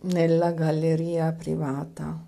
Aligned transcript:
Nella 0.00 0.52
galleria 0.52 1.32
privata 1.32 2.24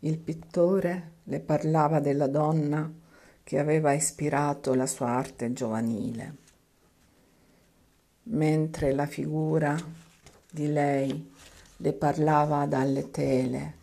il 0.00 0.18
pittore 0.18 1.12
le 1.22 1.38
parlava 1.38 2.00
della 2.00 2.26
donna 2.26 2.92
che 3.44 3.60
aveva 3.60 3.92
ispirato 3.92 4.74
la 4.74 4.88
sua 4.88 5.10
arte 5.10 5.52
giovanile, 5.52 6.36
mentre 8.24 8.92
la 8.94 9.06
figura 9.06 9.76
di 10.50 10.72
lei 10.72 11.32
le 11.76 11.92
parlava 11.92 12.66
dalle 12.66 13.12
tele, 13.12 13.74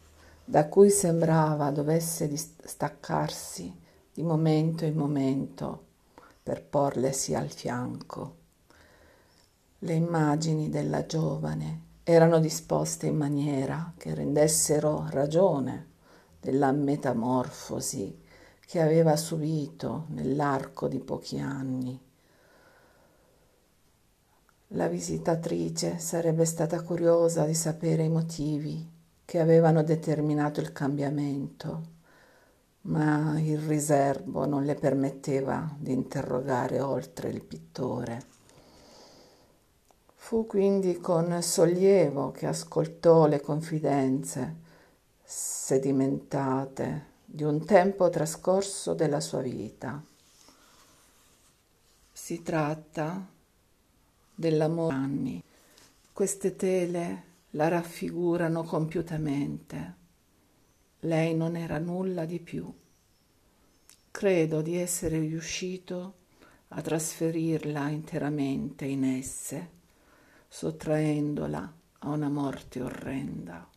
da 0.43 0.67
cui 0.67 0.89
sembrava 0.89 1.71
dovesse 1.71 2.29
staccarsi 2.35 3.73
di 4.13 4.23
momento 4.23 4.83
in 4.83 4.95
momento 4.95 5.85
per 6.43 6.61
porlesi 6.65 7.33
al 7.33 7.49
fianco. 7.49 8.35
Le 9.79 9.93
immagini 9.93 10.67
della 10.67 11.05
giovane 11.05 11.87
erano 12.11 12.39
disposte 12.39 13.05
in 13.05 13.15
maniera 13.15 13.93
che 13.95 14.15
rendessero 14.15 15.05
ragione 15.11 15.87
della 16.39 16.71
metamorfosi 16.71 18.19
che 18.65 18.81
aveva 18.81 19.15
subito 19.15 20.05
nell'arco 20.07 20.87
di 20.87 20.97
pochi 20.97 21.37
anni. 21.37 22.01
La 24.69 24.87
visitatrice 24.87 25.99
sarebbe 25.99 26.45
stata 26.45 26.81
curiosa 26.81 27.45
di 27.45 27.53
sapere 27.53 28.03
i 28.03 28.09
motivi 28.09 28.89
che 29.23 29.39
avevano 29.39 29.83
determinato 29.83 30.61
il 30.61 30.71
cambiamento, 30.71 31.83
ma 32.81 33.39
il 33.39 33.59
riservo 33.59 34.47
non 34.47 34.63
le 34.63 34.73
permetteva 34.73 35.75
di 35.77 35.91
interrogare 35.91 36.81
oltre 36.81 37.29
il 37.29 37.43
pittore. 37.43 38.38
Fu 40.29 40.45
quindi 40.45 40.99
con 40.99 41.41
sollievo 41.41 42.29
che 42.29 42.45
ascoltò 42.45 43.25
le 43.25 43.41
confidenze 43.41 44.57
sedimentate 45.23 47.05
di 47.25 47.41
un 47.41 47.65
tempo 47.65 48.11
trascorso 48.11 48.93
della 48.93 49.21
sua 49.21 49.41
vita. 49.41 49.99
Si 52.11 52.43
tratta 52.43 53.27
dell'amore 54.35 54.93
anni. 54.93 55.43
Queste 56.13 56.55
tele 56.55 57.23
la 57.53 57.67
raffigurano 57.67 58.61
compiutamente. 58.61 59.95
Lei 60.99 61.33
non 61.33 61.55
era 61.55 61.79
nulla 61.79 62.25
di 62.25 62.39
più. 62.39 62.71
Credo 64.11 64.61
di 64.61 64.77
essere 64.77 65.17
riuscito 65.17 66.13
a 66.67 66.81
trasferirla 66.81 67.89
interamente 67.89 68.85
in 68.85 69.03
esse 69.05 69.77
sottraendola 70.49 71.73
a 71.99 72.09
una 72.09 72.27
morte 72.27 72.81
orrenda. 72.81 73.69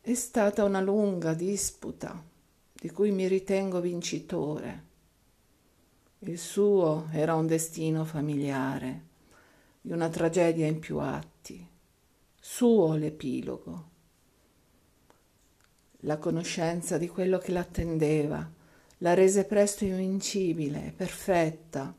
È 0.00 0.14
stata 0.14 0.62
una 0.62 0.80
lunga 0.80 1.34
disputa 1.34 2.22
di 2.72 2.90
cui 2.90 3.10
mi 3.10 3.26
ritengo 3.26 3.80
vincitore. 3.80 4.84
Il 6.20 6.38
suo 6.38 7.08
era 7.10 7.34
un 7.34 7.46
destino 7.46 8.04
familiare, 8.04 9.06
di 9.80 9.90
una 9.90 10.08
tragedia 10.08 10.66
in 10.66 10.78
più 10.78 10.98
atti, 10.98 11.66
suo 12.38 12.94
l'epilogo. 12.94 13.88
La 16.02 16.18
conoscenza 16.18 16.98
di 16.98 17.08
quello 17.08 17.38
che 17.38 17.50
l'attendeva 17.50 18.56
la 18.98 19.14
rese 19.14 19.44
presto 19.44 19.84
invincibile, 19.84 20.92
perfetta. 20.96 21.94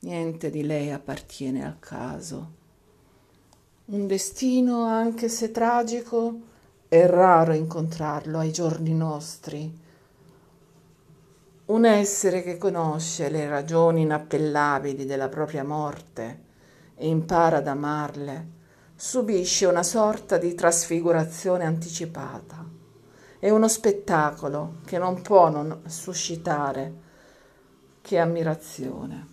Niente 0.00 0.50
di 0.50 0.64
lei 0.64 0.90
appartiene 0.90 1.64
al 1.64 1.78
caso. 1.78 2.60
Un 3.84 4.06
destino, 4.06 4.84
anche 4.84 5.28
se 5.28 5.50
tragico, 5.50 6.40
è 6.86 7.04
raro 7.04 7.52
incontrarlo 7.52 8.38
ai 8.38 8.52
giorni 8.52 8.94
nostri. 8.94 9.78
Un 11.64 11.84
essere 11.84 12.44
che 12.44 12.58
conosce 12.58 13.28
le 13.28 13.48
ragioni 13.48 14.02
inappellabili 14.02 15.04
della 15.04 15.28
propria 15.28 15.64
morte 15.64 16.42
e 16.94 17.08
impara 17.08 17.56
ad 17.56 17.66
amarle, 17.66 18.46
subisce 18.94 19.66
una 19.66 19.82
sorta 19.82 20.38
di 20.38 20.54
trasfigurazione 20.54 21.64
anticipata. 21.64 22.64
È 23.36 23.50
uno 23.50 23.66
spettacolo 23.66 24.74
che 24.84 24.96
non 24.96 25.22
può 25.22 25.50
non 25.50 25.82
suscitare 25.86 26.94
che 28.00 28.16
ammirazione. 28.16 29.31